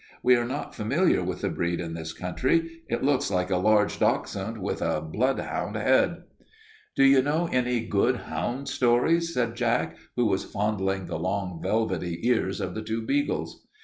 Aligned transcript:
We 0.23 0.35
are 0.35 0.47
not 0.47 0.73
familiar 0.73 1.23
with 1.23 1.41
the 1.41 1.49
breed 1.51 1.79
in 1.79 1.93
this 1.93 2.11
country. 2.11 2.81
It 2.89 3.03
looks 3.03 3.29
like 3.29 3.51
a 3.51 3.57
large 3.57 3.99
dachshund 3.99 4.57
with 4.59 4.81
a 4.81 4.99
bloodhound 4.99 5.75
head." 5.75 6.23
"Do 6.95 7.03
you 7.03 7.21
know 7.21 7.47
any 7.51 7.81
good 7.85 8.15
hound 8.15 8.67
stories?" 8.67 9.37
asked 9.37 9.53
Jack, 9.53 9.97
who 10.15 10.25
was 10.25 10.43
fondling 10.43 11.05
the 11.05 11.19
long, 11.19 11.61
velvety 11.61 12.19
ears 12.27 12.59
of 12.59 12.73
the 12.73 12.81
two 12.81 13.03
beagles. 13.03 13.67